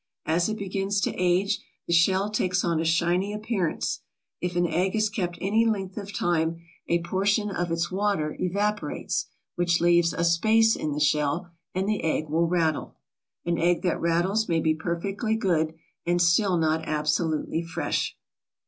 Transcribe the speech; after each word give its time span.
As 0.25 0.49
it 0.49 0.57
begins 0.57 0.99
to 1.01 1.13
age, 1.15 1.59
the 1.85 1.93
shell 1.93 2.31
takes 2.31 2.65
on 2.65 2.81
a 2.81 2.83
shiny 2.83 3.31
appearance. 3.33 3.99
If 4.41 4.55
an 4.55 4.65
egg 4.65 4.95
is 4.95 5.09
kept 5.11 5.37
any 5.39 5.63
length 5.63 5.95
of 5.95 6.11
time, 6.11 6.59
a 6.87 7.03
portion 7.03 7.51
of 7.51 7.71
its 7.71 7.91
water 7.91 8.35
evaporates, 8.39 9.27
which 9.53 9.79
leaves 9.79 10.11
a 10.11 10.23
space 10.23 10.75
in 10.75 10.93
the 10.93 10.99
shell, 10.99 11.51
and 11.75 11.87
the 11.87 12.03
egg 12.03 12.29
will 12.29 12.47
"rattle." 12.47 12.95
An 13.45 13.59
egg 13.59 13.83
that 13.83 14.01
rattles 14.01 14.49
may 14.49 14.59
be 14.59 14.73
perfectly 14.73 15.35
good, 15.35 15.75
and 16.03 16.19
still 16.19 16.57
not 16.57 16.87
absolutely 16.87 17.61
fresh. 17.61 18.17